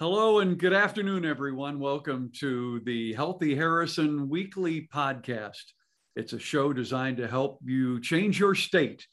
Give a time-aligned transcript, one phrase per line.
[0.00, 1.80] Hello and good afternoon, everyone.
[1.80, 5.72] Welcome to the Healthy Harrison Weekly Podcast.
[6.14, 9.04] It's a show designed to help you change your state.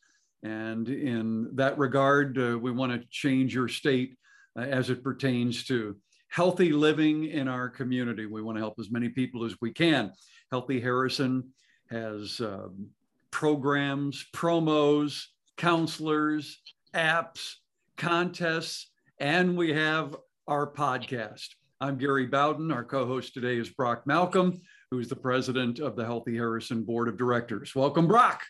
[0.43, 4.15] And in that regard, uh, we want to change your state
[4.55, 5.97] uh, as it pertains to
[6.29, 8.28] healthy living in our community.
[8.28, 10.12] We want to help as many people as we can.
[10.52, 11.49] Healthy Harrison
[11.90, 12.90] has um,
[13.31, 15.24] programs, promos,
[15.58, 16.62] counselors,
[16.94, 17.55] apps,
[17.98, 20.16] contests, and we have
[20.48, 21.48] our podcast.
[21.81, 22.71] I'm Gary Bowden.
[22.71, 24.61] Our co host today is Brock Malcolm,
[24.91, 27.73] who's the president of the Healthy Harrison Board of Directors.
[27.73, 28.43] Welcome, Brock.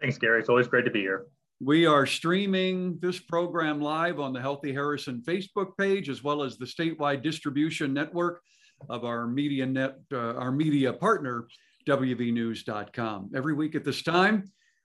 [0.00, 0.40] Thanks, Gary.
[0.40, 1.26] It's always great to be here.
[1.58, 6.58] We are streaming this program live on the Healthy Harrison Facebook page, as well as
[6.58, 8.42] the statewide distribution network
[8.90, 11.48] of our media net, uh, our media partner,
[11.88, 13.30] WVNews.com.
[13.34, 14.44] Every week at this time,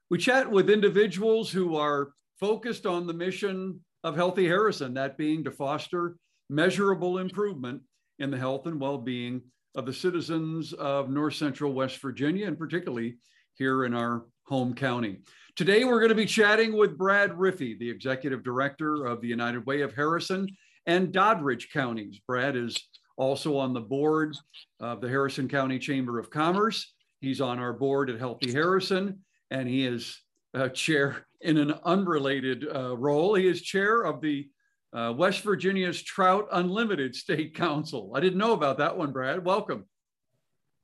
[0.10, 5.44] we chat with individuals who are focused on the mission of Healthy Harrison, that being
[5.44, 6.16] to foster
[6.50, 7.82] measurable improvement
[8.20, 9.42] in the health and well being
[9.76, 13.18] of the citizens of North Central West Virginia, and particularly
[13.54, 15.20] here in our home county.
[15.56, 19.66] Today, we're going to be chatting with Brad Riffey, the executive director of the United
[19.66, 20.48] Way of Harrison
[20.86, 22.20] and Doddridge counties.
[22.28, 22.78] Brad is
[23.18, 24.36] also on the board
[24.80, 26.94] of the Harrison County Chamber of Commerce.
[27.20, 29.20] He's on our board at Healthy Harrison,
[29.52, 30.18] and he is
[30.54, 33.36] uh, chair in an unrelated uh, role.
[33.36, 34.50] He is chair of the
[34.94, 38.12] uh, West Virginia's Trout Unlimited State Council.
[38.16, 39.44] I didn't know about that one, Brad.
[39.46, 39.86] Welcome.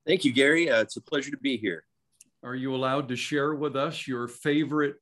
[0.06, 0.70] Thank you, Gary.
[0.70, 1.84] Uh, it's a pleasure to be here.
[2.44, 4.95] Are you allowed to share with us your favorite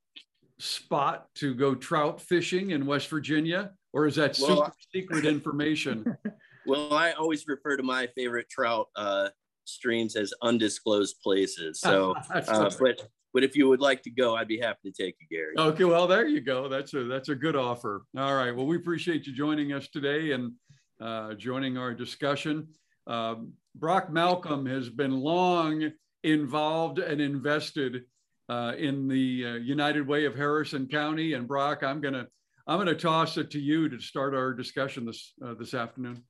[0.57, 3.71] spot to go trout fishing in West Virginia?
[3.93, 6.17] Or is that well, super secret information?
[6.65, 9.29] well, I always refer to my favorite trout uh,
[9.65, 11.79] streams as undisclosed places.
[11.79, 15.17] So, uh, but but if you would like to go, I'd be happy to take
[15.19, 15.53] you, Gary.
[15.57, 16.69] Okay, well, there you go.
[16.69, 18.05] That's a that's a good offer.
[18.17, 18.55] All right.
[18.55, 20.53] Well, we appreciate you joining us today and
[21.01, 22.69] uh, joining our discussion.
[23.05, 23.35] Uh,
[23.75, 25.91] Brock Malcolm has been long
[26.23, 28.05] involved and invested
[28.47, 31.33] uh, in the uh, United Way of Harrison County.
[31.33, 32.27] And Brock, I'm gonna
[32.67, 36.23] I'm gonna toss it to you to start our discussion this uh, this afternoon.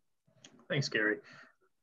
[0.70, 1.18] Thanks, Gary.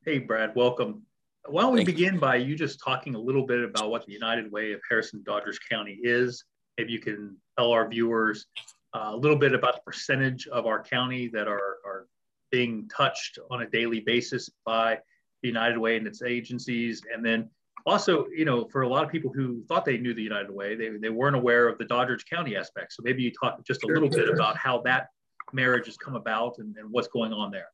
[0.05, 0.56] Hey, Brad.
[0.56, 1.03] Welcome.
[1.49, 4.51] Why don't we begin by you just talking a little bit about what the United
[4.53, 6.45] Way of Harrison Doddridge County is?
[6.79, 8.47] Maybe you can tell our viewers
[8.95, 12.07] uh, a little bit about the percentage of our county that are, are
[12.53, 14.99] being touched on a daily basis by
[15.43, 17.03] the United Way and its agencies.
[17.13, 17.51] And then
[17.87, 20.77] also, you know, for a lot of people who thought they knew the United Way,
[20.77, 22.93] they, they weren't aware of the Doddridge County aspect.
[22.93, 25.09] So maybe you talk just a little bit about how that
[25.53, 27.67] marriage has come about and, and what's going on there.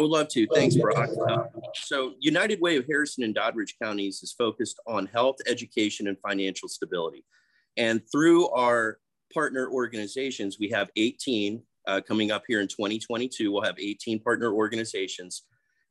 [0.00, 0.46] I would love to.
[0.54, 1.10] Thanks, Brock.
[1.28, 1.42] Uh,
[1.74, 6.70] so, United Way of Harrison and Doddridge counties is focused on health, education, and financial
[6.70, 7.22] stability.
[7.76, 8.96] And through our
[9.30, 13.52] partner organizations, we have 18 uh, coming up here in 2022.
[13.52, 15.42] We'll have 18 partner organizations.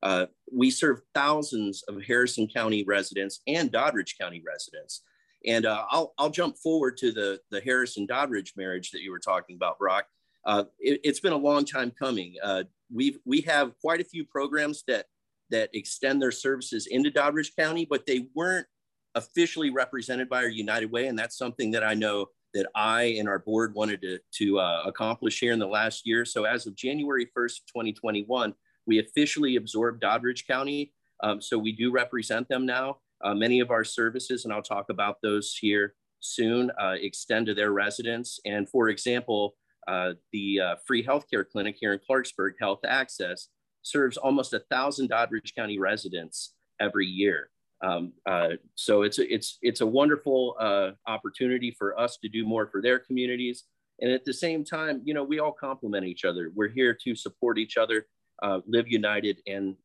[0.01, 5.03] Uh, we serve thousands of Harrison County residents and Doddridge County residents.
[5.45, 9.19] And uh, I'll, I'll jump forward to the, the Harrison Doddridge marriage that you were
[9.19, 10.05] talking about, Brock.
[10.45, 12.33] Uh, it, has been a long time coming.
[12.41, 12.63] Uh,
[12.93, 15.05] we we have quite a few programs that
[15.49, 18.67] that extend their services into Doddridge County, but they weren't
[19.15, 23.27] officially represented by our United Way, and that's something that I know that I and
[23.27, 26.25] our board wanted to, to uh, accomplish here in the last year.
[26.25, 28.53] So as of January 1st, 2021,
[28.87, 30.93] we officially absorbed Doddridge County.
[31.21, 32.97] Um, so we do represent them now.
[33.23, 37.53] Uh, many of our services, and I'll talk about those here soon, uh, extend to
[37.53, 38.39] their residents.
[38.45, 39.55] And for example,
[39.89, 43.47] uh, the uh, free healthcare clinic here in Clarksburg, Health Access,
[43.81, 47.49] serves almost a thousand Doddridge County residents every year.
[47.81, 52.45] Um, uh, so it's a, it's it's a wonderful uh, opportunity for us to do
[52.45, 53.63] more for their communities,
[53.99, 56.51] and at the same time, you know, we all complement each other.
[56.53, 58.05] We're here to support each other,
[58.43, 59.75] uh, live united, and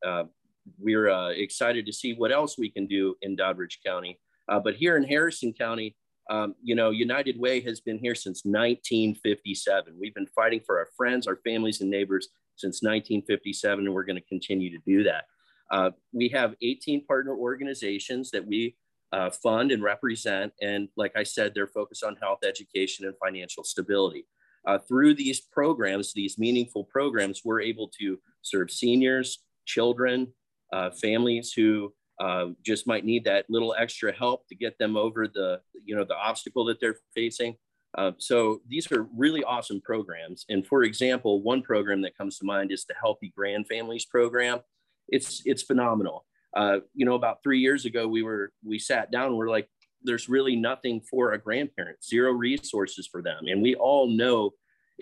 [0.78, 4.20] we're excited to see what else we can do in Doddridge County.
[4.48, 5.96] but here in Harrison County,
[6.30, 9.94] um, you know, United Way has been here since 1957.
[10.00, 14.16] We've been fighting for our friends, our families, and neighbors since 1957, and we're going
[14.16, 15.24] to continue to do that.
[15.70, 18.76] Uh, we have 18 partner organizations that we
[19.12, 20.52] uh, fund and represent.
[20.60, 24.26] And like I said, they're focused on health, education, and financial stability.
[24.66, 30.32] Uh, through these programs, these meaningful programs, we're able to serve seniors, children,
[30.72, 35.26] uh, families who uh, just might need that little extra help to get them over
[35.26, 37.56] the you know the obstacle that they're facing.
[37.96, 40.44] Uh, so these are really awesome programs.
[40.48, 44.60] And for example, one program that comes to mind is the Healthy Grand Families program.
[45.08, 46.26] It's it's phenomenal.
[46.56, 49.36] Uh, you know, about three years ago, we were we sat down.
[49.36, 49.68] We're like,
[50.02, 54.52] there's really nothing for a grandparent, zero resources for them, and we all know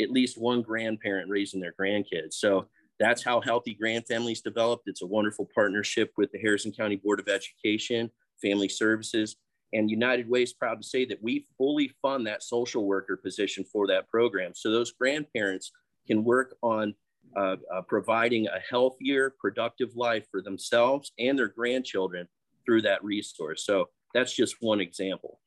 [0.01, 2.35] at least one grandparent raising their grandkids.
[2.35, 2.69] So
[3.03, 4.85] that's how Healthy Grand Families developed.
[4.87, 8.11] It's a wonderful partnership with the Harrison County Board of Education,
[8.41, 9.37] Family Services,
[9.73, 13.65] and United Way is proud to say that we fully fund that social worker position
[13.65, 14.53] for that program.
[14.55, 15.73] So those grandparents
[16.07, 16.95] can work on
[17.37, 22.29] uh, uh, providing a healthier, productive life for themselves and their grandchildren
[22.67, 23.65] through that resource.
[23.65, 25.41] So that's just one example.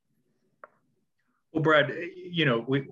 [1.53, 2.87] Well, Brad, you know, we,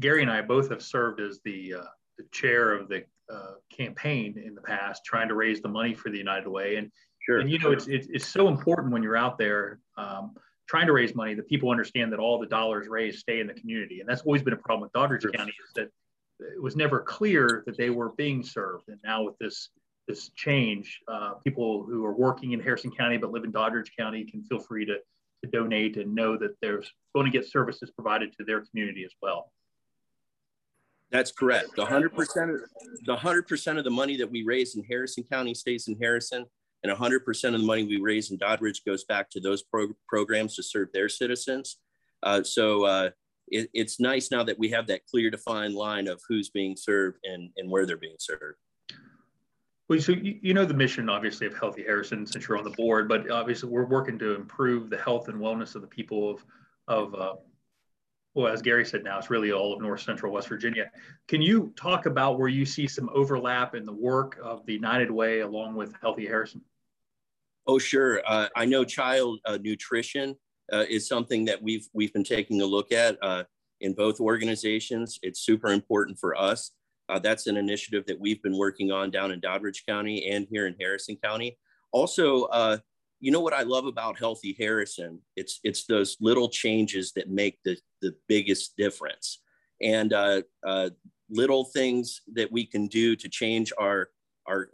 [0.00, 1.84] Gary and I both have served as the, uh,
[2.18, 6.10] the chair of the uh, campaign in the past, trying to raise the money for
[6.10, 6.76] the United Way.
[6.76, 6.90] And,
[7.26, 7.38] sure.
[7.38, 10.34] and you know, it's, it's, it's so important when you're out there um,
[10.68, 13.54] trying to raise money that people understand that all the dollars raised stay in the
[13.54, 14.00] community.
[14.00, 15.32] And that's always been a problem with Doddridge sure.
[15.32, 15.90] County is that
[16.40, 18.88] it was never clear that they were being served.
[18.88, 19.70] And now with this
[20.06, 24.24] this change, uh, people who are working in Harrison County but live in Doddridge County
[24.24, 24.96] can feel free to,
[25.44, 29.12] to donate and know that there's going to get services provided to their community as
[29.20, 29.52] well.
[31.10, 31.70] That's correct.
[31.76, 32.50] The hundred percent,
[33.06, 36.44] the hundred percent of the money that we raise in Harrison County stays in Harrison,
[36.82, 39.88] and hundred percent of the money we raise in Doddridge goes back to those pro
[40.06, 41.78] programs to serve their citizens.
[42.22, 43.10] Uh, so uh,
[43.50, 47.18] it, it's nice now that we have that clear, defined line of who's being served
[47.24, 48.58] and, and where they're being served.
[49.88, 52.70] Well, so you, you know the mission, obviously, of Healthy Harrison since you're on the
[52.70, 56.44] board, but obviously we're working to improve the health and wellness of the people of,
[56.88, 57.34] of uh,
[58.38, 60.92] well, as Gary said, now it's really all of North Central West Virginia.
[61.26, 65.10] Can you talk about where you see some overlap in the work of the United
[65.10, 66.60] Way along with Healthy Harrison?
[67.66, 68.22] Oh, sure.
[68.24, 70.36] Uh, I know child uh, nutrition
[70.72, 73.42] uh, is something that we've we've been taking a look at uh,
[73.80, 75.18] in both organizations.
[75.24, 76.70] It's super important for us.
[77.08, 80.68] Uh, that's an initiative that we've been working on down in Doddridge County and here
[80.68, 81.58] in Harrison County.
[81.90, 82.78] Also, uh,
[83.20, 85.20] you know what I love about Healthy Harrison?
[85.36, 89.40] It's it's those little changes that make the the biggest difference,
[89.82, 90.90] and uh, uh,
[91.30, 94.10] little things that we can do to change our
[94.46, 94.68] our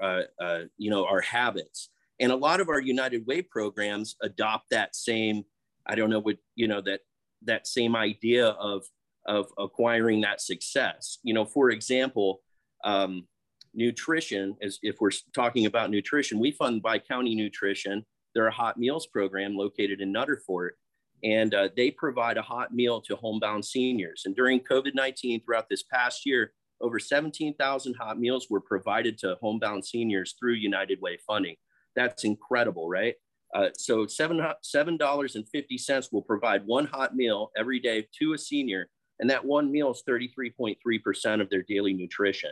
[0.76, 1.90] you know our habits.
[2.20, 5.44] And a lot of our United Way programs adopt that same
[5.86, 7.00] I don't know what, you know, that
[7.42, 8.84] that same idea of
[9.26, 11.18] of acquiring that success.
[11.22, 12.40] You know, for example,
[12.84, 13.26] um,
[13.74, 18.04] nutrition is if we're talking about nutrition, we fund Bi-County Nutrition.
[18.34, 20.70] They're a hot meals program located in Nutterfort,
[21.22, 24.22] and uh, they provide a hot meal to homebound seniors.
[24.24, 29.36] And during COVID 19, throughout this past year, over 17,000 hot meals were provided to
[29.40, 31.56] homebound seniors through United Way funding.
[31.96, 33.14] That's incredible, right?
[33.54, 38.04] Uh, so seven seven dollars and fifty cents will provide one hot meal every day
[38.18, 38.88] to a senior,
[39.20, 42.50] and that one meal is thirty three point three percent of their daily nutrition.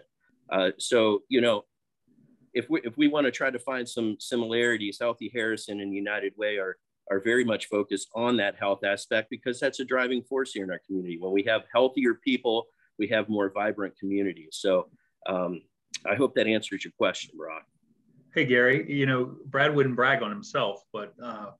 [0.52, 1.64] Uh, so you know,
[2.54, 6.32] if we if we want to try to find some similarities, Healthy Harrison and United
[6.36, 6.76] Way are
[7.10, 10.70] are very much focused on that health aspect because that's a driving force here in
[10.70, 11.18] our community.
[11.18, 12.66] When we have healthier people,
[12.98, 14.58] we have more vibrant communities.
[14.60, 14.88] So
[15.26, 15.62] um,
[16.06, 17.64] I hope that answers your question, Brock.
[18.34, 21.50] Hey, Gary, you know, Brad wouldn't brag on himself, but uh,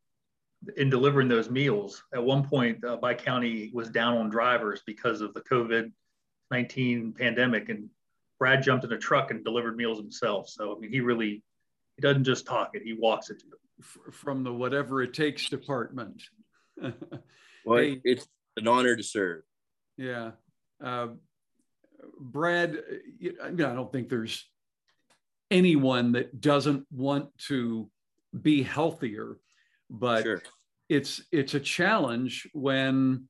[0.76, 5.20] in delivering those meals, at one point, uh, Bi County was down on drivers because
[5.20, 5.92] of the COVID
[6.50, 7.68] 19 pandemic.
[7.68, 7.88] And
[8.42, 10.48] Brad jumped in a truck and delivered meals himself.
[10.48, 11.44] So, I mean, he really,
[11.96, 13.40] he doesn't just talk it, he walks it
[14.10, 16.20] From the whatever it takes department.
[16.80, 19.42] well, hey, it's an honor to serve.
[19.96, 20.32] Yeah.
[20.82, 21.08] Uh,
[22.18, 22.78] Brad,
[23.44, 24.44] I don't think there's
[25.50, 27.88] anyone that doesn't want to
[28.40, 29.36] be healthier
[29.92, 30.42] but sure.
[30.88, 33.28] it's it's a challenge when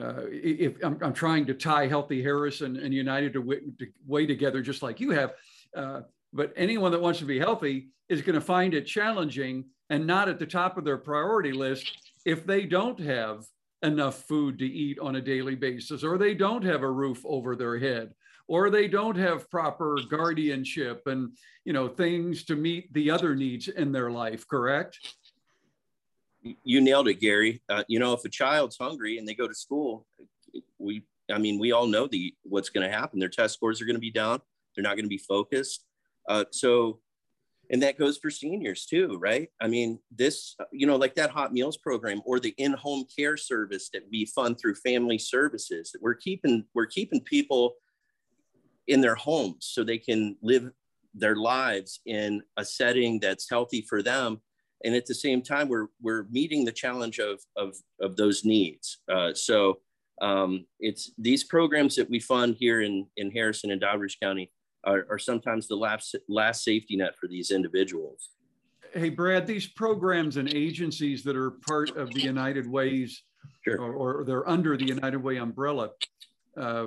[0.00, 3.42] uh, if I'm, I'm, trying to tie healthy harrison and united to,
[3.78, 5.34] to way together just like you have
[5.76, 6.00] uh,
[6.32, 10.28] but anyone that wants to be healthy is going to find it challenging and not
[10.28, 11.92] at the top of their priority list
[12.24, 13.44] if they don't have
[13.82, 17.54] enough food to eat on a daily basis or they don't have a roof over
[17.54, 18.12] their head
[18.48, 23.68] or they don't have proper guardianship and you know things to meet the other needs
[23.68, 24.98] in their life correct
[26.64, 27.62] you nailed it gary.
[27.68, 30.06] Uh, you know if a child's hungry and they go to school
[30.78, 33.18] we i mean we all know the what's going to happen.
[33.18, 34.40] Their test scores are going to be down.
[34.74, 35.84] They're not going to be focused.
[36.28, 37.00] Uh, so
[37.70, 39.48] and that goes for seniors too right?
[39.60, 43.88] I mean this you know like that hot meals program or the in-home care service
[43.92, 47.74] that we fund through family services That we're keeping we're keeping people
[48.86, 50.70] in their homes so they can live
[51.14, 54.40] their lives in a setting that's healthy for them
[54.84, 58.98] and at the same time we're we're meeting the challenge of of, of those needs
[59.12, 59.78] uh, so
[60.22, 64.50] um, it's these programs that we fund here in in harrison and doddridge county
[64.84, 68.30] are, are sometimes the last last safety net for these individuals
[68.92, 73.22] hey brad these programs and agencies that are part of the united ways
[73.64, 73.80] sure.
[73.80, 75.90] or, or, they're under the united way umbrella
[76.56, 76.86] uh,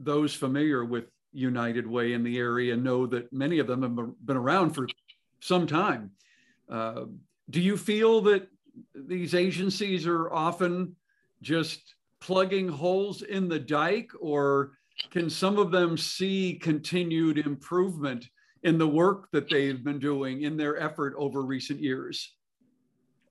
[0.00, 4.36] those familiar with United Way in the area know that many of them have been
[4.36, 4.88] around for
[5.40, 6.10] some time.
[6.70, 7.04] Uh,
[7.50, 8.48] do you feel that
[8.94, 10.94] these agencies are often
[11.42, 14.72] just plugging holes in the dike, or
[15.10, 18.28] can some of them see continued improvement
[18.64, 22.34] in the work that they've been doing in their effort over recent years?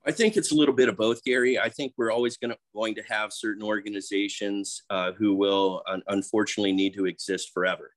[0.05, 1.59] I think it's a little bit of both, Gary.
[1.59, 6.03] I think we're always going to going to have certain organizations uh, who will un-
[6.07, 7.91] unfortunately need to exist forever,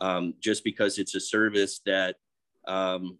[0.00, 2.16] um, just because it's a service that
[2.66, 3.18] um,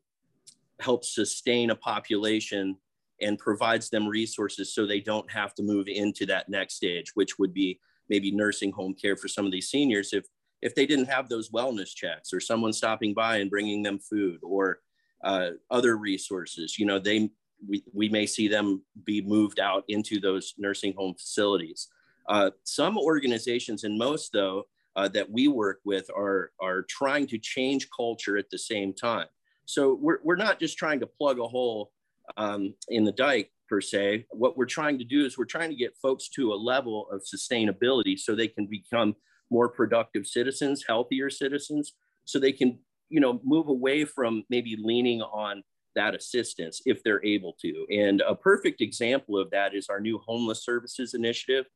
[0.83, 2.77] helps sustain a population
[3.21, 7.39] and provides them resources so they don't have to move into that next stage, which
[7.39, 10.27] would be maybe nursing home care for some of these seniors if
[10.61, 14.39] if they didn't have those wellness checks or someone stopping by and bringing them food
[14.45, 14.79] or
[15.25, 16.79] uh, other resources.
[16.79, 17.31] You know, they
[17.69, 21.89] we, we may see them be moved out into those nursing home facilities.
[22.29, 24.65] Uh, some organizations, and most though,
[24.97, 29.27] uh, that we work with are, are trying to change culture at the same time.
[29.65, 31.93] So we're, we're not just trying to plug a hole
[32.37, 34.27] um, in the dike per se.
[34.31, 37.23] What we're trying to do is we're trying to get folks to a level of
[37.23, 39.17] sustainability so they can become
[39.51, 41.93] more productive citizens, healthier citizens,
[42.25, 42.79] so they can,
[43.09, 45.63] you know, move away from maybe leaning on
[45.95, 47.87] that assistance if they're able to.
[47.91, 51.67] And a perfect example of that is our new homeless services initiative.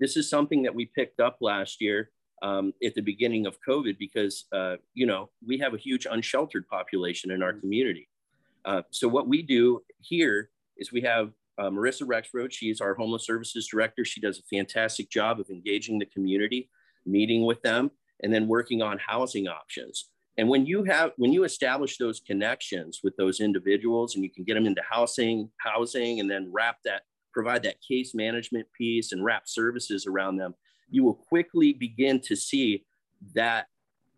[0.00, 2.10] This is something that we picked up last year
[2.42, 6.68] um, at the beginning of COVID because, uh, you know, we have a huge unsheltered
[6.68, 7.60] population in our mm-hmm.
[7.60, 8.08] community.
[8.64, 12.52] Uh, so what we do here is we have uh, Marissa Rexroad.
[12.52, 14.04] She's our homeless services director.
[14.04, 16.68] She does a fantastic job of engaging the community,
[17.06, 17.90] meeting with them,
[18.22, 20.10] and then working on housing options.
[20.38, 24.44] And when you have when you establish those connections with those individuals and you can
[24.44, 27.02] get them into housing, housing, and then wrap that,
[27.32, 30.54] provide that case management piece and wrap services around them,
[30.90, 32.84] you will quickly begin to see
[33.34, 33.66] that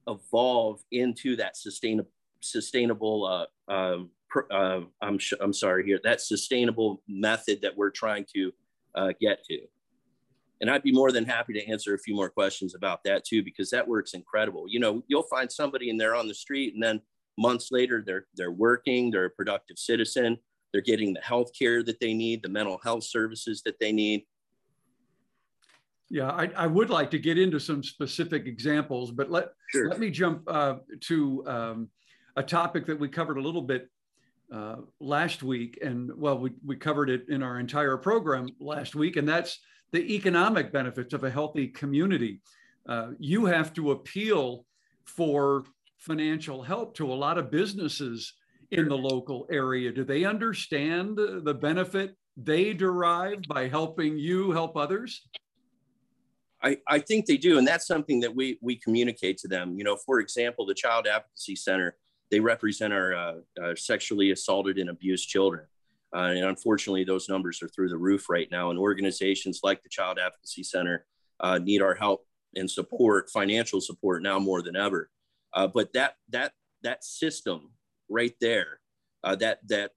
[0.07, 2.11] evolve into that sustainable
[2.41, 3.27] sustainable
[3.69, 4.11] uh, um,
[4.51, 8.53] uh, I'm, I'm sorry here that sustainable method that we're trying to
[8.95, 9.59] uh, get to
[10.61, 13.43] and I'd be more than happy to answer a few more questions about that too,
[13.43, 14.67] because that works incredible.
[14.69, 17.01] You know, you'll find somebody and they're on the street, and then
[17.37, 20.39] months later they're they're working, they're a productive citizen,
[20.73, 24.25] they're getting the health care that they need, the mental health services that they need.
[26.11, 29.89] Yeah, I, I would like to get into some specific examples, but let sure.
[29.89, 31.89] let me jump uh, to um,
[32.37, 33.91] a topic that we covered a little bit
[34.53, 39.17] uh, last week, and well, we we covered it in our entire program last week,
[39.17, 39.61] and that's
[39.93, 42.41] the economic benefits of a healthy community.
[42.89, 44.65] Uh, you have to appeal
[45.05, 45.65] for
[45.99, 48.35] financial help to a lot of businesses
[48.71, 49.93] in the local area.
[49.93, 55.29] Do they understand the benefit they derive by helping you help others?
[56.63, 57.59] I, I think they do.
[57.59, 59.79] And that's something that we, we communicate to them.
[59.79, 61.97] You know, for example, the Child Advocacy Center,
[62.31, 65.67] they represent our uh, uh, sexually assaulted and abused children.
[66.15, 68.71] Uh, and unfortunately, those numbers are through the roof right now.
[68.71, 71.07] And organizations like the Child Advocacy Center
[71.41, 75.11] uh, need our help and support, financial support now more than ever.
[75.55, 77.71] Uh, but that that that system
[78.09, 78.81] right there,
[79.23, 79.93] uh, that that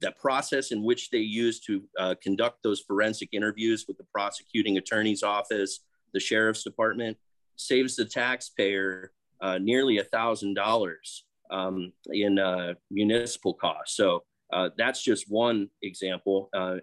[0.00, 1.82] that process in which they use to
[2.22, 5.80] conduct those forensic interviews with the prosecuting attorney's office,
[6.12, 7.16] the sheriff's department,
[7.56, 12.38] saves the taxpayer uh, nearly a thousand dollars um, in
[12.90, 13.96] municipal costs.
[13.96, 16.76] So uh, that's just one example uh,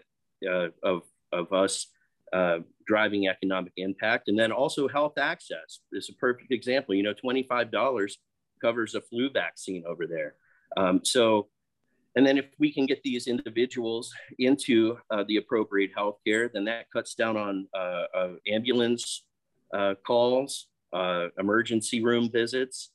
[0.49, 1.87] uh, of, of us
[2.33, 4.27] uh, driving economic impact.
[4.27, 6.95] And then also health access is a perfect example.
[6.95, 8.11] You know, $25
[8.61, 10.35] covers a flu vaccine over there.
[10.77, 11.47] Um, so,
[12.15, 16.89] and then if we can get these individuals into uh, the appropriate healthcare, then that
[16.91, 19.25] cuts down on uh, ambulance
[20.05, 20.67] calls,
[21.37, 22.91] emergency room visits.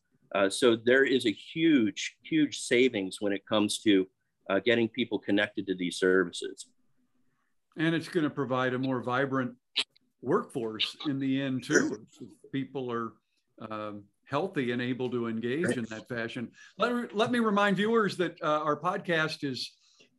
[0.49, 4.07] so there is a huge, huge savings when it comes to
[4.51, 6.67] uh, getting people connected to these services.
[7.77, 9.53] And it's going to provide a more vibrant
[10.23, 12.07] workforce in the end, too.
[12.53, 13.13] People are
[13.61, 16.51] um, healthy and able to engage in that fashion.
[16.79, 19.73] Let, let me remind viewers that uh, our podcast is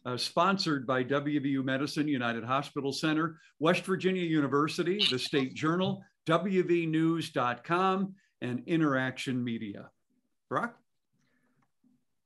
[0.05, 8.13] uh, sponsored by WVU Medicine, United Hospital Center, West Virginia University, the State Journal, WVNews.com,
[8.41, 9.89] and Interaction Media.
[10.49, 10.77] Brock?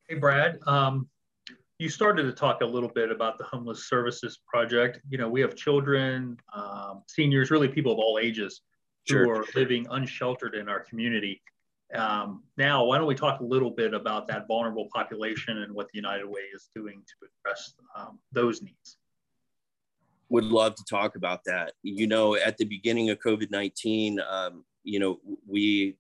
[0.10, 0.60] Hey, Brad.
[0.68, 1.08] Um,
[1.78, 5.00] you started to talk a little bit about the homeless services project.
[5.10, 8.62] You know, we have children, um, seniors, really people of all ages
[9.08, 9.24] sure.
[9.24, 11.42] who are living unsheltered in our community.
[11.94, 15.88] Um, now, why don't we talk a little bit about that vulnerable population and what
[15.92, 18.98] the United Way is doing to address um, those needs?
[20.30, 21.74] Would love to talk about that.
[21.82, 25.98] You know, at the beginning of COVID 19, um, you know, we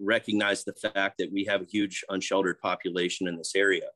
[0.00, 3.88] recognized the fact that we have a huge unsheltered population in this area.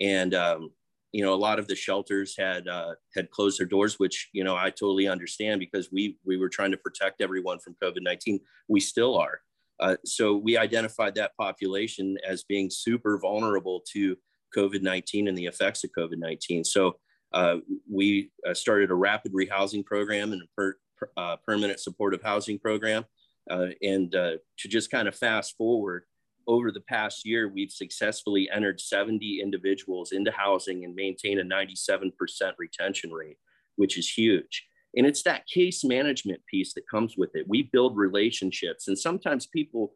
[0.00, 0.70] And, um,
[1.12, 4.44] you know, a lot of the shelters had uh, had closed their doors, which you
[4.44, 8.40] know I totally understand because we we were trying to protect everyone from COVID nineteen.
[8.68, 9.40] We still are.
[9.80, 14.16] Uh, so we identified that population as being super vulnerable to
[14.56, 16.64] COVID nineteen and the effects of COVID nineteen.
[16.64, 16.96] So
[17.32, 17.56] uh,
[17.90, 20.76] we uh, started a rapid rehousing program and a per,
[21.16, 23.04] uh, permanent supportive housing program.
[23.50, 26.04] Uh, and uh, to just kind of fast forward,
[26.46, 32.10] over the past year, we've successfully entered 70 individuals into housing and maintain a 97%
[32.58, 33.36] retention rate,
[33.76, 34.66] which is huge.
[34.96, 37.46] And it's that case management piece that comes with it.
[37.48, 39.92] We build relationships, and sometimes people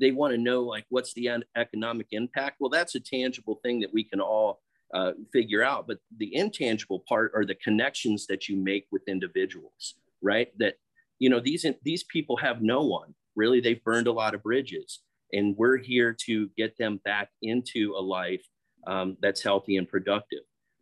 [0.00, 2.56] they want to know like what's the economic impact.
[2.58, 4.60] Well, that's a tangible thing that we can all
[4.92, 5.86] uh, figure out.
[5.86, 10.48] But the intangible part are the connections that you make with individuals, right?
[10.58, 10.74] That
[11.18, 13.60] you know these these people have no one really.
[13.60, 15.00] They've burned a lot of bridges,
[15.32, 18.44] and we're here to get them back into a life
[18.86, 20.40] um, that's healthy and productive.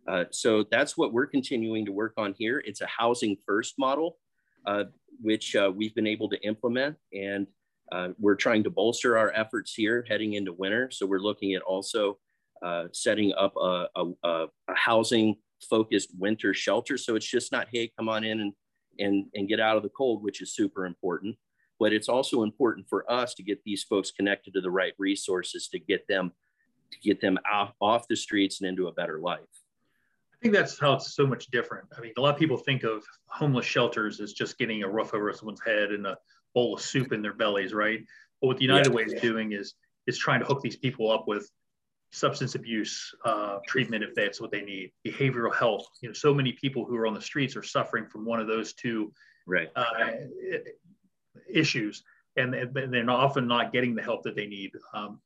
[0.08, 2.62] Uh, so that's what we're continuing to work on here.
[2.64, 4.18] It's a housing first model,
[4.66, 4.84] uh,
[5.20, 7.46] which uh, we've been able to implement, and
[7.92, 10.90] uh, we're trying to bolster our efforts here heading into winter.
[10.90, 12.18] So we're looking at also
[12.62, 15.36] uh, setting up a, a, a, housing
[15.68, 16.96] focused winter shelter.
[16.96, 18.52] So it's just not, hey, come on in and,
[18.98, 21.36] and, and get out of the cold, which is super important.
[21.80, 25.68] But it's also important for us to get these folks connected to the right resources
[25.68, 26.32] to get them
[26.92, 29.40] to get them off, off the streets and into a better life.
[30.42, 31.86] I think that's how it's so much different.
[31.96, 35.14] I mean, a lot of people think of homeless shelters as just getting a roof
[35.14, 36.18] over someone's head and a
[36.52, 38.00] bowl of soup in their bellies, right?
[38.40, 38.96] But what the United yeah.
[38.96, 39.74] Way is doing is
[40.08, 41.48] is trying to hook these people up with
[42.10, 45.86] substance abuse uh, treatment if that's what they need, behavioral health.
[46.00, 48.48] You know, so many people who are on the streets are suffering from one of
[48.48, 49.12] those two
[49.46, 49.70] right.
[49.76, 49.86] uh,
[51.48, 52.02] issues,
[52.36, 54.72] and, they're often not getting the help that they need.
[54.92, 55.20] Um,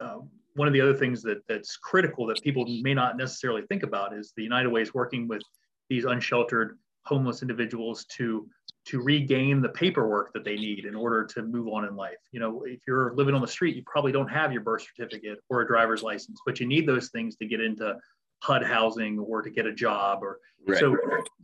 [0.00, 0.20] uh,
[0.54, 4.16] one of the other things that that's critical that people may not necessarily think about
[4.16, 5.42] is the United Way is working with
[5.88, 8.48] these unsheltered homeless individuals to
[8.84, 12.16] to regain the paperwork that they need in order to move on in life.
[12.32, 15.38] You know, if you're living on the street, you probably don't have your birth certificate
[15.48, 17.96] or a driver's license, but you need those things to get into
[18.42, 20.78] HUD housing or to get a job or right.
[20.80, 20.96] so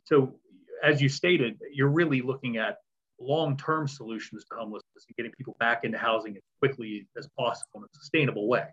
[0.05, 0.35] so
[0.83, 2.79] as you stated, you're really looking at
[3.21, 7.83] long-term solutions to homelessness and getting people back into housing as quickly as possible in
[7.83, 8.65] a sustainable way.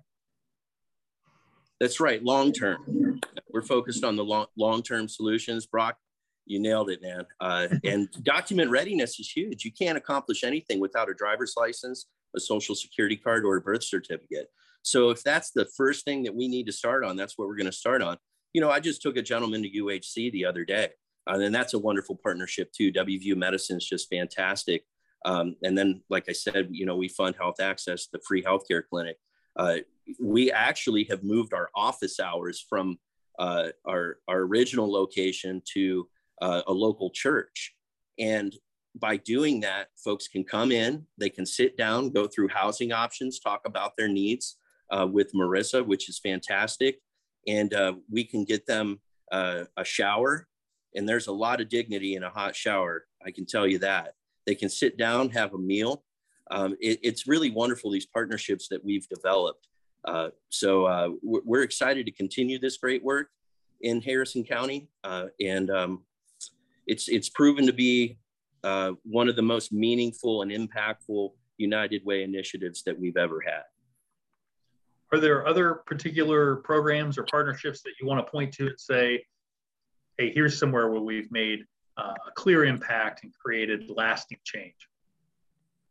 [1.80, 3.20] That's right, long term.
[3.52, 5.66] We're focused on the long long term solutions.
[5.66, 5.98] Brock,
[6.46, 7.26] you nailed it, man.
[7.40, 9.66] Uh, and document readiness is huge.
[9.66, 13.84] You can't accomplish anything without a driver's license, a social security card, or a birth
[13.84, 14.48] certificate.
[14.84, 17.58] So if that's the first thing that we need to start on, that's what we're
[17.58, 18.18] going to start on.
[18.54, 20.90] You know, I just took a gentleman to UHC the other day,
[21.30, 22.94] uh, and that's a wonderful partnership too.
[22.94, 24.86] WVU Medicine is just fantastic.
[25.26, 28.84] Um, and then, like I said, you know, we fund Health Access, the free healthcare
[28.88, 29.18] clinic.
[29.58, 29.78] Uh,
[30.20, 32.98] we actually have moved our office hours from
[33.40, 36.08] uh, our, our original location to
[36.42, 37.76] uh, a local church.
[38.20, 38.56] And
[38.98, 43.40] by doing that, folks can come in, they can sit down, go through housing options,
[43.40, 44.58] talk about their needs
[44.90, 47.00] uh, with Marissa, which is fantastic.
[47.48, 49.00] And uh, we can get them
[49.32, 50.48] uh, a shower.
[50.96, 53.06] And there's a lot of dignity in a hot shower.
[53.26, 54.14] I can tell you that.
[54.46, 56.04] They can sit down, have a meal.
[56.52, 59.68] Um, it, it's really wonderful, these partnerships that we've developed.
[60.06, 63.30] Uh, so uh, we're, excited to continue this great work
[63.82, 64.88] in Harrison County.
[65.04, 66.04] Uh, and um,
[66.86, 68.20] it's it's proven to be
[68.64, 73.64] uh, one of the most meaningful and impactful United Way initiatives that we've ever had.
[75.12, 79.26] Are there other particular programs or partnerships that you want to point to and say,
[80.18, 81.64] hey, here's somewhere where we've made
[81.98, 84.76] uh, a clear impact and created lasting change?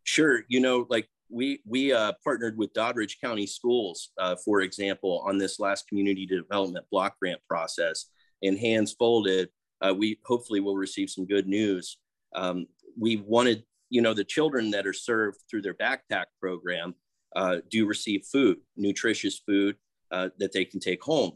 [0.03, 0.43] Sure.
[0.49, 5.39] You know, like we we uh, partnered with Doddridge County Schools, uh, for example, on
[5.39, 8.07] this last community development block grant process.
[8.43, 9.49] And hands folded,
[9.81, 11.99] uh, we hopefully will receive some good news.
[12.35, 12.67] Um,
[12.99, 16.95] we wanted, you know, the children that are served through their backpack program
[17.35, 19.77] uh, do receive food, nutritious food
[20.11, 21.33] uh, that they can take home.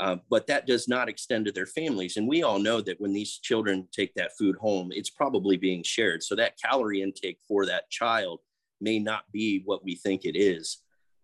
[0.00, 2.16] Uh, but that does not extend to their families.
[2.16, 5.82] And we all know that when these children take that food home, it's probably being
[5.82, 6.22] shared.
[6.22, 8.40] So that calorie intake for that child
[8.80, 10.78] may not be what we think it is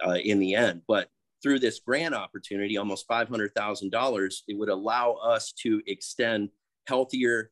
[0.07, 0.83] uh, in the end.
[0.87, 1.09] But
[1.43, 6.49] through this grant opportunity, almost $500,000, it would allow us to extend
[6.87, 7.51] healthier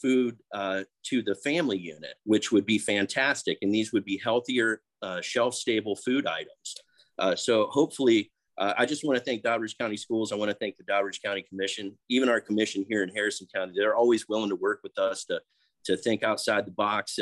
[0.00, 3.58] food uh, to the family unit, which would be fantastic.
[3.62, 6.76] And these would be healthier, uh, shelf stable food items.
[7.18, 10.30] Uh, so hopefully, uh, I just want to thank Doddridge County Schools.
[10.30, 13.72] I want to thank the Doddridge County Commission, even our commission here in Harrison County.
[13.76, 15.40] They're always willing to work with us to,
[15.86, 17.18] to think outside the box.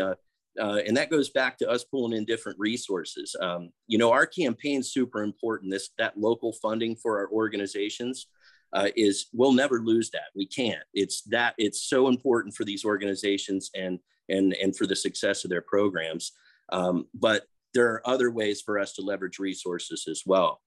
[0.59, 3.37] Uh, and that goes back to us pulling in different resources.
[3.41, 5.71] Um, you know, our campaign's super important.
[5.71, 8.27] This that local funding for our organizations
[8.73, 10.31] uh, is we'll never lose that.
[10.35, 10.83] We can't.
[10.93, 15.51] It's that it's so important for these organizations and and and for the success of
[15.51, 16.33] their programs.
[16.71, 20.61] Um, but there are other ways for us to leverage resources as well.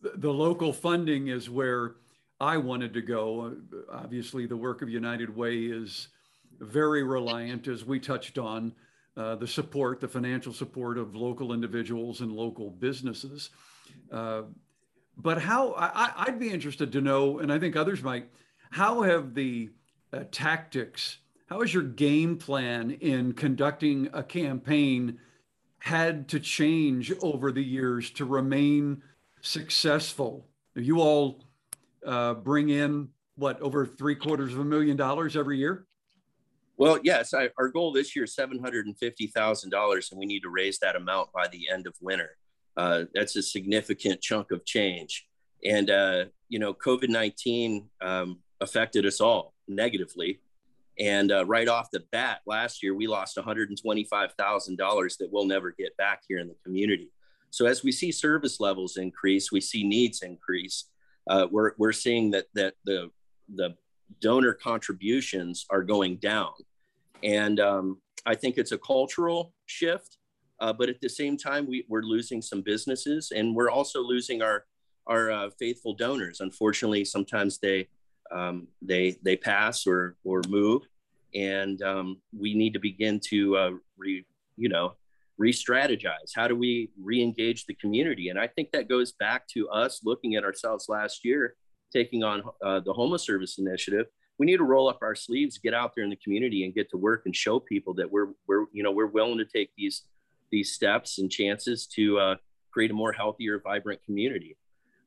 [0.00, 1.96] The local funding is where
[2.38, 3.56] I wanted to go.
[3.90, 6.08] Obviously, the work of United Way is
[6.60, 8.72] very reliant, as we touched on,
[9.16, 13.50] uh, the support, the financial support of local individuals and local businesses.
[14.12, 14.42] Uh,
[15.16, 18.28] but how I, would be interested to know, and I think others might,
[18.70, 19.70] how have the
[20.12, 25.18] uh, tactics, how has your game plan in conducting a campaign
[25.78, 29.02] had to change over the years to remain
[29.40, 30.46] successful?
[30.74, 31.42] You all
[32.04, 35.86] uh, bring in what over three quarters of a million dollars every year?
[36.78, 38.86] Well, yes, I, our goal this year is seven hundred
[40.10, 42.36] and we need to raise that amount by the end of winter.
[42.76, 45.26] Uh, that's a significant chunk of change,
[45.64, 50.40] and uh, you know, COVID nineteen um, affected us all negatively,
[50.98, 54.76] and uh, right off the bat, last year we lost one hundred and twenty-five thousand
[54.76, 57.10] dollars that we'll never get back here in the community.
[57.50, 60.90] So as we see service levels increase, we see needs increase.
[61.30, 63.10] Uh, we're we're seeing that that the
[63.54, 63.76] the
[64.20, 66.52] donor contributions are going down.
[67.22, 70.18] And um, I think it's a cultural shift,
[70.60, 74.42] uh, but at the same time, we, we're losing some businesses and we're also losing
[74.42, 74.64] our,
[75.06, 76.40] our uh, faithful donors.
[76.40, 77.88] Unfortunately, sometimes they,
[78.32, 80.82] um, they, they pass or, or move
[81.34, 84.24] and um, we need to begin to uh, re,
[84.56, 84.94] you know,
[85.38, 86.32] re-strategize.
[86.34, 88.30] How do we re-engage the community?
[88.30, 91.56] And I think that goes back to us looking at ourselves last year
[91.98, 94.06] taking on uh, the homeless service initiative
[94.38, 96.90] we need to roll up our sleeves get out there in the community and get
[96.90, 100.02] to work and show people that we're we're you know we're willing to take these
[100.50, 102.34] these steps and chances to uh,
[102.72, 104.56] create a more healthier vibrant community.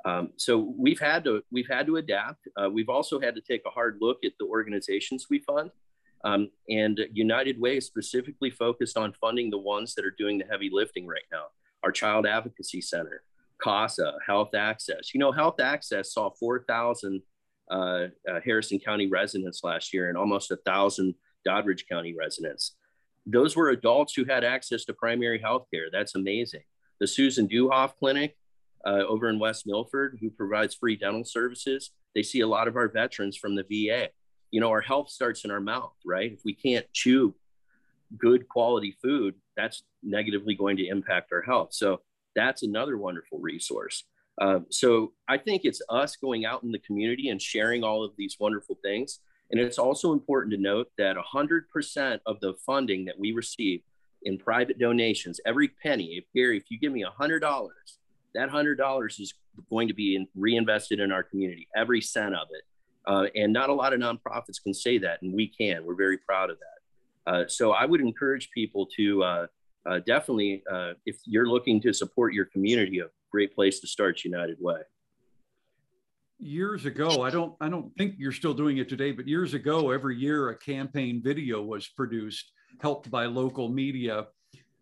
[0.03, 2.47] Um, so we've had to we've had to adapt.
[2.57, 5.71] Uh, we've also had to take a hard look at the organizations we fund
[6.23, 10.45] um, and united way is specifically focused on funding the ones that are doing the
[10.45, 11.45] heavy lifting right now
[11.83, 13.23] our child advocacy center
[13.61, 15.13] CASA, Health Access.
[15.13, 17.21] You know, Health Access saw 4,000
[17.69, 18.07] uh, uh,
[18.43, 21.15] Harrison County residents last year and almost a thousand
[21.47, 22.75] Doddridge County residents.
[23.25, 25.87] Those were adults who had access to primary health care.
[25.91, 26.63] That's amazing.
[26.99, 28.35] The Susan Dew Hoff Clinic
[28.85, 32.75] uh, over in West Milford, who provides free dental services, they see a lot of
[32.75, 34.09] our veterans from the VA.
[34.51, 36.31] You know, our health starts in our mouth, right?
[36.31, 37.35] If we can't chew
[38.17, 41.69] good quality food, that's negatively going to impact our health.
[41.73, 42.01] So
[42.35, 44.03] that's another wonderful resource.
[44.39, 48.11] Uh, so I think it's us going out in the community and sharing all of
[48.17, 49.19] these wonderful things.
[49.51, 53.81] And it's also important to note that 100% of the funding that we receive
[54.23, 57.69] in private donations, every penny, if Gary, if you give me $100,
[58.35, 59.33] that $100 is
[59.69, 62.63] going to be in, reinvested in our community, every cent of it.
[63.07, 65.83] Uh, and not a lot of nonprofits can say that, and we can.
[65.83, 67.31] We're very proud of that.
[67.31, 69.47] Uh, so I would encourage people to uh,
[69.85, 74.23] uh, definitely, uh, if you're looking to support your community, a great place to start
[74.23, 74.81] United Way.
[76.39, 79.91] Years ago, I don't, I don't think you're still doing it today, but years ago,
[79.91, 84.27] every year a campaign video was produced, helped by local media,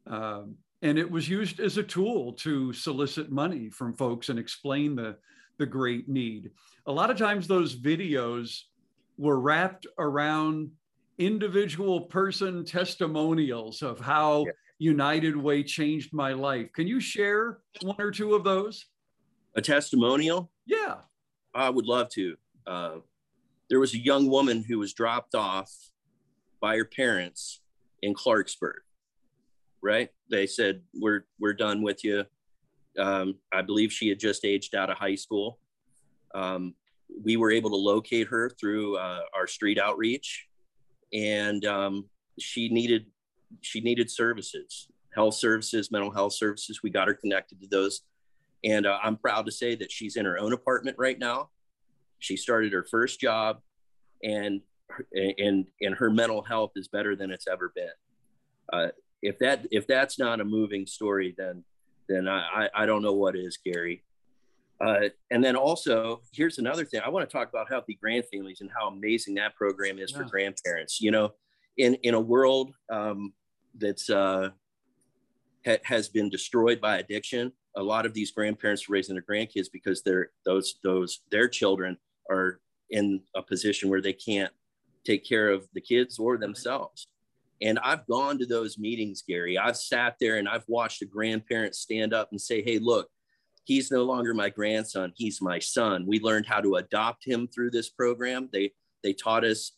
[0.06, 4.96] um, and it was used as a tool to solicit money from folks and explain
[4.96, 5.18] the
[5.58, 6.52] the great need.
[6.86, 8.62] A lot of times, those videos
[9.18, 10.70] were wrapped around
[11.18, 14.52] individual person testimonials of how yeah.
[14.80, 16.72] United Way changed my life.
[16.74, 18.86] Can you share one or two of those?
[19.56, 20.52] A testimonial?
[20.66, 20.96] Yeah.
[21.54, 22.36] I would love to.
[22.66, 22.96] Uh,
[23.70, 25.72] there was a young woman who was dropped off
[26.62, 27.62] by her parents
[28.02, 28.82] in Clarksburg,
[29.82, 30.10] right?
[30.30, 32.26] They said, We're, we're done with you.
[33.00, 35.60] Um, I believe she had just aged out of high school.
[36.36, 36.76] Um,
[37.24, 40.48] we were able to locate her through uh, our street outreach,
[41.14, 42.06] and um,
[42.40, 43.06] she needed
[43.62, 46.82] she needed services, health services, mental health services.
[46.84, 48.02] We got her connected to those.
[48.64, 51.50] And uh, I'm proud to say that she's in her own apartment right now.
[52.20, 53.60] She started her first job
[54.24, 54.62] and
[55.14, 57.90] and and her mental health is better than it's ever been.
[58.72, 58.88] Uh,
[59.22, 61.64] if that if that's not a moving story, then
[62.08, 64.04] then I I don't know what is, Gary.
[64.80, 67.02] Uh, and then also, here's another thing.
[67.04, 70.20] I want to talk about healthy grand families and how amazing that program is yeah.
[70.20, 71.02] for grandparents.
[71.02, 71.32] You know,
[71.78, 73.34] in in a world um,
[73.80, 74.50] that's uh,
[75.66, 77.52] ha- has been destroyed by addiction.
[77.76, 81.98] A lot of these grandparents are raising their grandkids because they're those those their children
[82.30, 82.60] are
[82.90, 84.52] in a position where they can't
[85.06, 87.08] take care of the kids or themselves.
[87.62, 89.58] And I've gone to those meetings, Gary.
[89.58, 93.10] I've sat there and I've watched a grandparent stand up and say, Hey, look,
[93.64, 96.06] he's no longer my grandson, he's my son.
[96.08, 98.50] We learned how to adopt him through this program.
[98.52, 98.72] They
[99.04, 99.74] they taught us,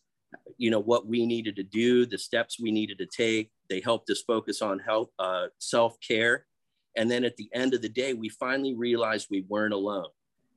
[0.57, 3.51] you know, what we needed to do, the steps we needed to take.
[3.69, 6.45] They helped us focus on health, uh, self care.
[6.95, 10.08] And then at the end of the day, we finally realized we weren't alone.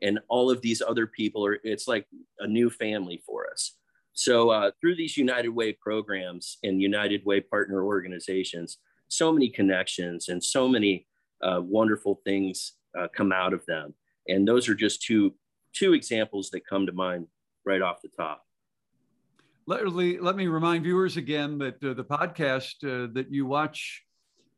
[0.01, 2.07] And all of these other people are, it's like
[2.40, 3.77] a new family for us.
[4.14, 10.29] So uh, through these United Way programs and United Way partner organizations, so many connections
[10.29, 11.07] and so many
[11.42, 13.94] uh, wonderful things uh, come out of them.
[14.29, 15.35] And those are just two
[15.75, 17.27] two examples that come to mind
[17.64, 18.44] right off the top.
[19.66, 24.03] Let, let me remind viewers again that uh, the podcast uh, that you watch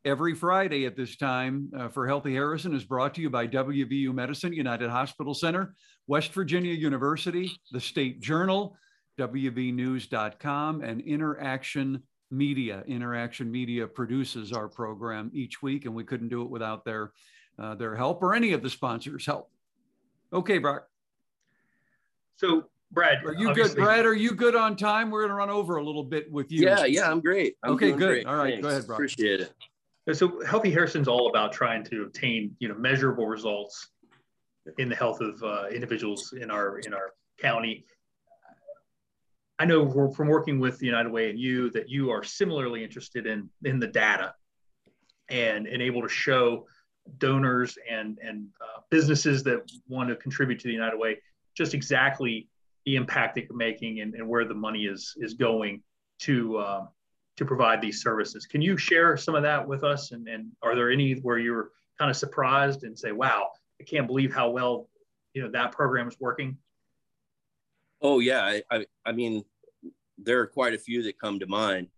[0.05, 4.15] every Friday at this time uh, for Healthy Harrison is brought to you by WVU
[4.15, 5.75] Medicine, United Hospital Center,
[6.07, 8.77] West Virginia University, the State Journal,
[9.19, 12.83] WVNews.com, and Interaction Media.
[12.87, 17.13] Interaction Media produces our program each week, and we couldn't do it without their,
[17.59, 19.51] uh, their help or any of the sponsors' help.
[20.33, 20.89] Okay, Brock.
[22.37, 23.75] So, Brad, are you good?
[23.75, 25.11] Brad, are you good on time?
[25.11, 26.65] We're going to run over a little bit with you.
[26.67, 27.57] Yeah, yeah, I'm great.
[27.63, 27.99] I'm okay, good.
[27.99, 28.27] Great.
[28.27, 28.63] All right, Thanks.
[28.63, 28.99] go ahead, Brock.
[28.99, 29.53] Appreciate it.
[30.13, 33.89] So, Healthy Harrison's all about trying to obtain, you know, measurable results
[34.79, 37.85] in the health of uh, individuals in our in our county
[39.59, 43.27] I know from working with the United Way and you that you are similarly interested
[43.27, 44.35] in in the data
[45.29, 46.67] and and able to show
[47.19, 51.19] donors and and uh, businesses that want to contribute to the United Way
[51.57, 52.49] just exactly
[52.85, 55.83] the impact that you're making and, and where the money is is going
[56.21, 56.87] to uh,
[57.37, 58.47] to provide these services.
[58.47, 60.13] Can you share some of that with us?
[60.13, 64.07] And, and are there any where you're kind of surprised and say, "Wow, I can't
[64.07, 64.89] believe how well
[65.33, 66.57] you know that program is working"?
[68.01, 69.45] Oh yeah, I, I, I mean,
[70.19, 71.89] there are quite a few that come to mind,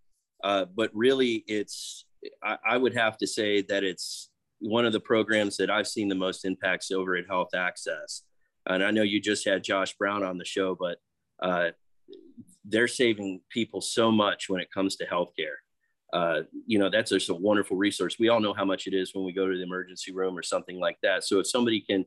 [0.45, 2.05] uh, but really, it's
[2.43, 6.09] I, I, would have to say that it's one of the programs that I've seen
[6.09, 8.23] the most impacts over at Health Access.
[8.67, 10.99] And I know you just had Josh Brown on the show, but
[11.43, 11.71] uh,
[12.65, 15.57] they're saving people so much when it comes to healthcare.
[16.13, 18.19] Uh, you know, that's just a wonderful resource.
[18.19, 20.43] We all know how much it is when we go to the emergency room or
[20.43, 21.25] something like that.
[21.25, 22.05] So if somebody can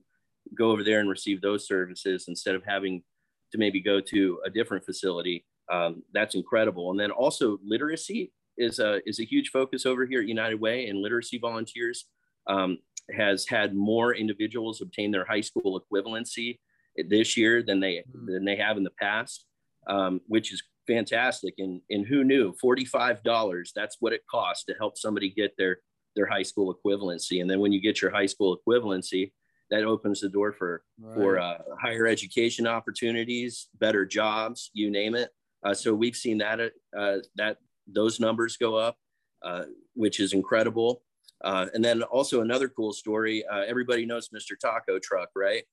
[0.58, 3.04] go over there and receive those services instead of having
[3.52, 6.92] to maybe go to a different facility, um, that's incredible.
[6.92, 10.88] And then also literacy is a, is a huge focus over here at United Way
[10.88, 12.06] and literacy volunteers
[12.48, 12.80] um,
[13.16, 16.60] has had more individuals obtain their high school equivalency
[17.08, 18.26] this year than they, mm.
[18.26, 19.46] than they have in the past,
[19.88, 21.56] um, which is fantastic.
[21.58, 25.80] And, and who knew $45, that's what it costs to help somebody get their,
[26.16, 27.42] their high school equivalency.
[27.42, 29.32] And then when you get your high school equivalency,
[29.70, 31.16] that opens the door for right.
[31.16, 35.30] for uh, higher education opportunities, better jobs, you name it.
[35.64, 36.60] Uh, so we've seen that
[36.98, 38.98] uh, that those numbers go up,
[39.44, 41.04] uh, which is incredible.
[41.44, 43.46] Uh, and then also another cool story.
[43.46, 44.60] Uh, everybody knows Mr.
[44.60, 45.64] Taco Truck, right?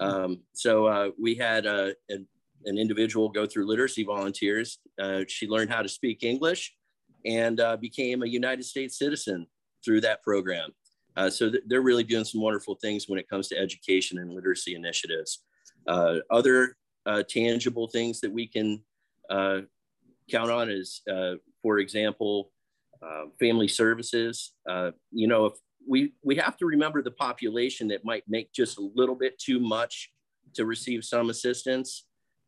[0.00, 2.18] Um, so we had a, a,
[2.64, 4.78] an individual go through literacy volunteers.
[5.26, 6.74] she learned how to speak English
[7.24, 9.46] and became a United States citizen
[9.84, 10.70] through that program.
[11.18, 14.32] Uh, so th- they're really doing some wonderful things when it comes to education and
[14.32, 15.42] literacy initiatives.
[15.88, 16.76] Uh, other
[17.06, 18.80] uh, tangible things that we can
[19.28, 19.60] uh,
[20.30, 22.52] count on is, uh, for example,
[23.02, 24.52] uh, family services.
[25.12, 25.54] you know, if
[25.86, 29.58] we, we have to remember the population that might make just a little bit too
[29.58, 30.10] much
[30.54, 32.04] to receive some assistance,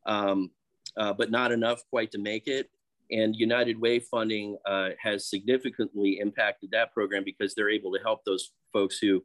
[0.06, 0.50] um,
[0.96, 2.70] but not enough quite to make it.
[3.10, 8.24] And United Way funding uh, has significantly impacted that program because they're able to help
[8.24, 9.24] those folks who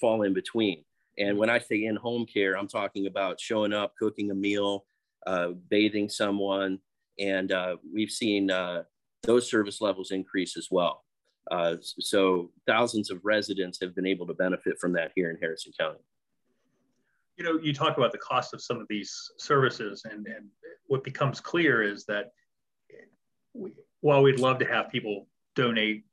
[0.00, 0.84] fall in between.
[1.18, 4.84] And when I say in home care, I'm talking about showing up, cooking a meal,
[5.26, 6.78] uh, bathing someone.
[7.18, 8.82] And uh, we've seen uh,
[9.26, 11.04] those service levels increase as well.
[11.50, 15.72] Uh, so thousands of residents have been able to benefit from that here in Harrison
[15.78, 16.00] County.
[17.36, 20.46] You know, you talk about the cost of some of these services, and, and
[20.86, 22.32] what becomes clear is that
[23.52, 26.04] we, while we'd love to have people donate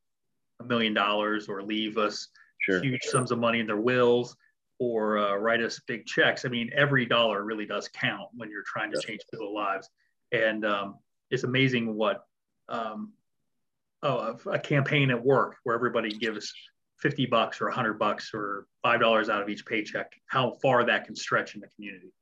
[0.60, 2.28] a million dollars or leave us
[2.62, 2.82] sure.
[2.82, 4.36] huge sums of money in their wills
[4.80, 6.46] or uh, write us big checks.
[6.46, 9.90] I mean, every dollar really does count when you're trying to change people's lives.
[10.32, 10.96] And um,
[11.30, 12.26] it's amazing what
[12.70, 13.14] um,
[14.02, 16.54] oh, a campaign at work where everybody gives
[17.00, 21.16] 50 bucks or 100 bucks or $5 out of each paycheck, how far that can
[21.16, 22.14] stretch in the community.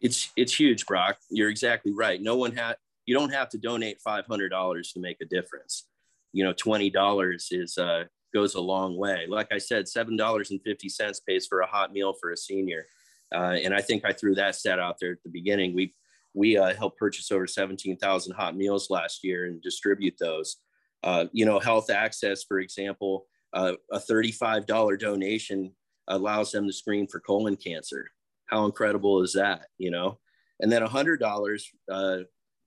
[0.00, 1.18] It's, it's huge, Brock.
[1.30, 2.20] You're exactly right.
[2.20, 5.84] No one had, you don't have to donate $500 to make a difference.
[6.32, 9.26] You know, $20 is, uh, goes a long way.
[9.28, 12.86] Like I said, $7.50 pays for a hot meal for a senior.
[13.34, 15.74] Uh, and I think I threw that stat out there at the beginning.
[15.74, 15.94] We,
[16.36, 20.58] we uh, helped purchase over 17,000 hot meals last year and distribute those.
[21.02, 25.72] Uh, you know, Health Access, for example, uh, a $35 donation
[26.08, 28.06] allows them to screen for colon cancer.
[28.44, 29.62] How incredible is that?
[29.78, 30.18] You know,
[30.60, 32.18] and then $100 uh,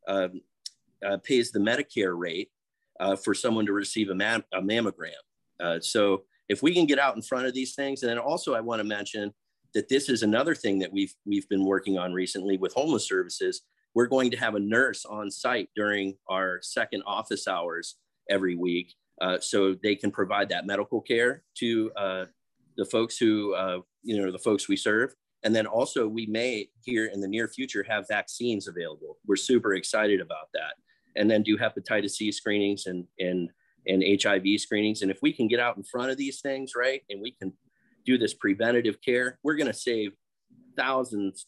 [0.08, 0.42] um,
[1.06, 2.50] uh, pays the Medicare rate
[3.00, 5.12] uh, for someone to receive a, mam- a mammogram.
[5.82, 8.62] So if we can get out in front of these things, and then also I
[8.62, 9.32] want to mention
[9.74, 13.62] that this is another thing that we've we've been working on recently with homeless services.
[13.96, 17.96] We're going to have a nurse on site during our second office hours
[18.30, 22.26] every week, uh, so they can provide that medical care to uh,
[22.78, 25.14] the folks who uh, you know the folks we serve.
[25.44, 29.18] And then also we may here in the near future have vaccines available.
[29.26, 30.74] We're super excited about that.
[31.16, 33.50] And then do hepatitis C screenings and and
[33.88, 35.02] and HIV screenings.
[35.02, 37.54] And if we can get out in front of these things, right, and we can
[38.06, 40.14] do this preventative care, we're going to save
[40.76, 41.48] thousands,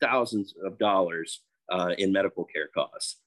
[0.00, 3.18] thousands of dollars uh, in medical care costs.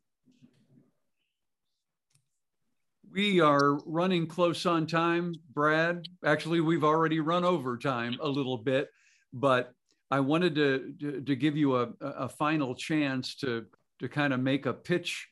[3.12, 6.06] We are running close on time, Brad.
[6.26, 8.90] Actually, we've already run over time a little bit,
[9.32, 9.74] but
[10.12, 13.66] I wanted to, to, to give you a, a final chance to,
[14.00, 15.30] to kind of make a pitch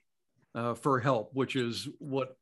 [0.55, 2.37] uh, for help, which is what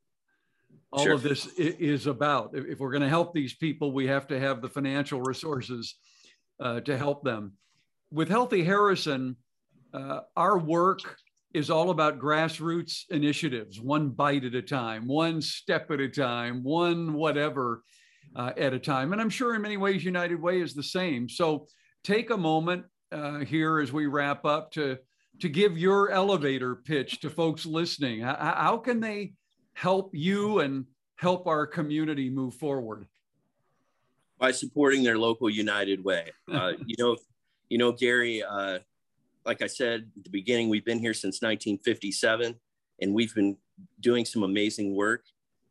[0.92, 1.14] all sure.
[1.14, 2.50] of this is about.
[2.54, 5.94] If we're going to help these people, we have to have the financial resources
[6.60, 7.54] uh, to help them.
[8.10, 9.36] With Healthy Harrison,
[9.94, 11.00] uh, our work
[11.54, 16.62] is all about grassroots initiatives, one bite at a time, one step at a time,
[16.62, 17.82] one whatever
[18.36, 19.12] uh, at a time.
[19.12, 21.28] And I'm sure in many ways, United Way is the same.
[21.28, 21.66] So
[22.04, 24.98] take a moment uh, here as we wrap up to,
[25.40, 28.20] to give your elevator pitch to folks listening.
[28.20, 29.32] How, how can they
[29.74, 33.06] help you and help our community move forward?
[34.38, 36.30] By supporting their local United Way.
[36.52, 37.16] Uh, you know,
[37.68, 38.42] you know, Gary.
[38.42, 38.80] Uh,
[39.44, 42.54] like I said at the beginning, we've been here since 1957,
[43.00, 43.56] and we've been
[44.00, 45.24] doing some amazing work,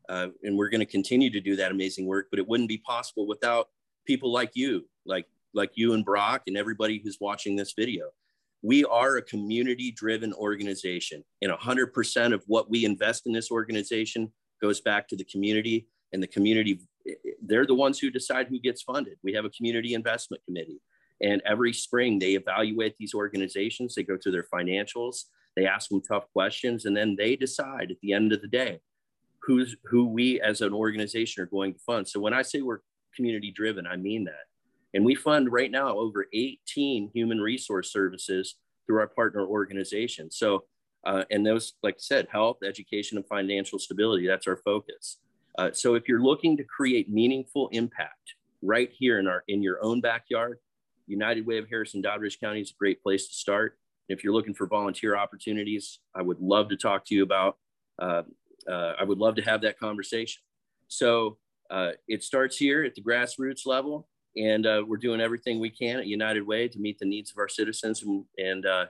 [0.09, 2.27] uh, and we're going to continue to do that amazing work.
[2.29, 3.69] But it wouldn't be possible without
[4.05, 8.11] people like you, like like you and Brock, and everybody who's watching this video
[8.61, 14.31] we are a community driven organization and 100% of what we invest in this organization
[14.61, 18.47] goes back to the community and the community eh, eh, they're the ones who decide
[18.47, 19.17] who gets funded.
[19.23, 20.79] We have a community investment committee
[21.21, 25.23] and every spring they evaluate these organizations they go through their financials
[25.55, 28.79] they ask them tough questions and then they decide at the end of the day
[29.41, 32.07] who's who we as an organization are going to fund.
[32.07, 32.79] So when i say we're
[33.15, 34.45] community driven i mean that
[34.93, 40.37] and we fund right now over 18 human resource services through our partner organizations.
[40.37, 40.65] So,
[41.05, 45.17] uh, and those, like I said, health, education, and financial stability, that's our focus.
[45.57, 49.83] Uh, so if you're looking to create meaningful impact right here in our in your
[49.83, 50.59] own backyard,
[51.07, 53.77] United Way of Harrison Doddridge County is a great place to start.
[54.07, 57.57] If you're looking for volunteer opportunities, I would love to talk to you about.
[57.99, 58.23] Uh,
[58.69, 60.41] uh I would love to have that conversation.
[60.87, 61.37] So
[61.69, 65.99] uh, it starts here at the grassroots level and uh, we're doing everything we can
[65.99, 68.03] at United Way to meet the needs of our citizens.
[68.03, 68.85] And, and uh,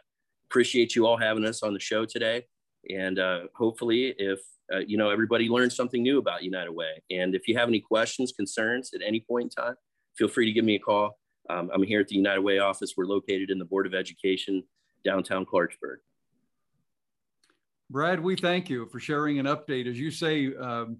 [0.50, 2.46] appreciate you all having us on the show today.
[2.90, 4.40] And uh, hopefully, if
[4.74, 7.80] uh, you know everybody learned something new about United Way, and if you have any
[7.80, 9.76] questions, concerns at any point in time,
[10.18, 11.18] feel free to give me a call.
[11.50, 12.94] Um, I'm here at the United Way office.
[12.98, 14.64] We're located in the Board of Education,
[15.04, 15.98] downtown Clarksburg.
[17.90, 19.86] Brad, we thank you for sharing an update.
[19.86, 20.98] As you say, um,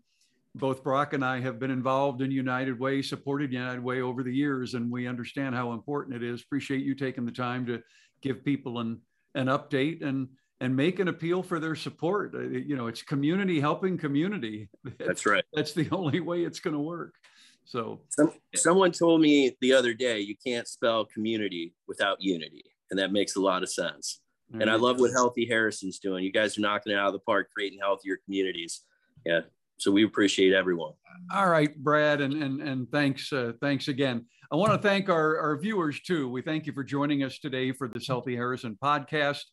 [0.56, 4.34] both Brock and I have been involved in United Way, supported United Way over the
[4.34, 6.42] years, and we understand how important it is.
[6.42, 7.82] Appreciate you taking the time to
[8.22, 9.00] give people an
[9.36, 10.28] an update and
[10.60, 12.36] and make an appeal for their support.
[12.36, 14.70] Uh, you know, it's community helping community.
[15.00, 15.44] That's right.
[15.54, 17.16] That's the only way it's going to work.
[17.64, 23.00] So, Some, someone told me the other day you can't spell community without unity, and
[23.00, 24.20] that makes a lot of sense.
[24.60, 26.26] And I love what Healthy Harrison's doing.
[26.26, 28.82] You guys are knocking it out of the park, creating healthier communities.
[29.26, 29.42] Yeah,
[29.82, 30.94] so we appreciate everyone.
[31.34, 34.26] All right, Brad, and and and thanks uh, thanks again.
[34.52, 36.30] I want to thank our, our viewers too.
[36.30, 39.44] We thank you for joining us today for this Healthy Harrison podcast.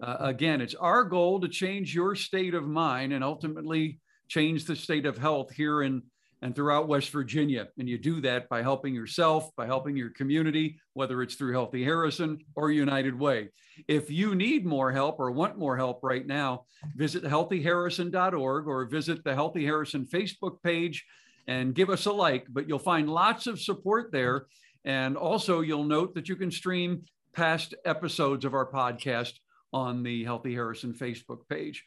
[0.00, 3.98] Uh, again, it's our goal to change your state of mind and ultimately
[4.28, 6.02] change the state of health here in
[6.42, 7.68] and throughout West Virginia.
[7.78, 11.84] And you do that by helping yourself, by helping your community, whether it's through Healthy
[11.84, 13.50] Harrison or United Way.
[13.86, 16.64] If you need more help or want more help right now,
[16.96, 21.04] visit healthyharrison.org or visit the Healthy Harrison Facebook page
[21.46, 22.46] and give us a like.
[22.50, 24.46] But you'll find lots of support there.
[24.84, 29.34] And also, you'll note that you can stream past episodes of our podcast
[29.72, 31.84] on the Healthy Harrison Facebook page.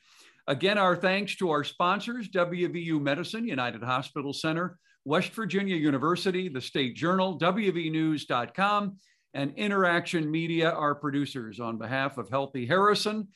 [0.47, 6.61] Again, our thanks to our sponsors WVU Medicine, United Hospital Center, West Virginia University, the
[6.61, 8.97] State Journal, WVNews.com,
[9.33, 11.59] and Interaction Media, our producers.
[11.59, 13.27] On behalf of Healthy Harrison,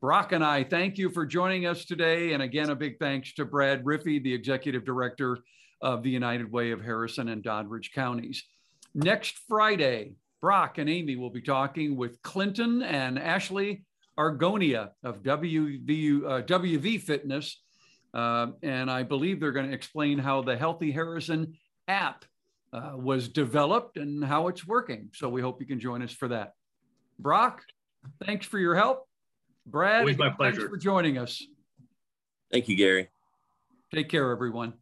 [0.00, 2.32] Brock and I thank you for joining us today.
[2.32, 5.38] And again, a big thanks to Brad Riffey, the Executive Director
[5.82, 8.44] of the United Way of Harrison and Doddridge counties.
[8.94, 13.84] Next Friday, Brock and Amy will be talking with Clinton and Ashley
[14.18, 17.60] Argonia of WV, uh, WV Fitness.
[18.14, 21.54] Uh, and I believe they're going to explain how the Healthy Harrison
[21.86, 22.24] app
[22.72, 25.10] uh, was developed and how it's working.
[25.12, 26.54] So we hope you can join us for that.
[27.18, 27.62] Brock,
[28.24, 29.06] thanks for your help.
[29.66, 30.68] Brad, Always my thanks pleasure.
[30.68, 31.42] for joining us.
[32.50, 33.08] Thank you, Gary.
[33.92, 34.74] Take care, everyone.